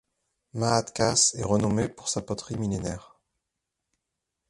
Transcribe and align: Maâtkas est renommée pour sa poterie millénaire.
Maâtkas 0.55 1.33
est 1.37 1.43
renommée 1.43 1.87
pour 1.87 2.09
sa 2.09 2.23
poterie 2.23 2.57
millénaire. 2.57 3.19